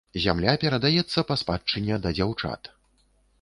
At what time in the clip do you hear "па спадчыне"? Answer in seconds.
1.31-2.01